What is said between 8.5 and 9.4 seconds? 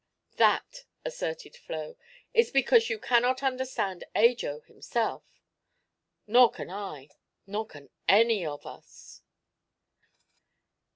us!"